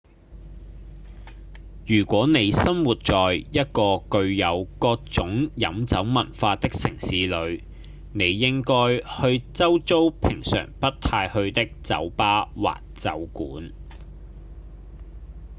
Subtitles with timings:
[1.85, 7.61] 如果你生活在一個具有各種飲酒文化的城市裡
[8.11, 13.71] 你應該去周遭平常不太去的酒吧或酒館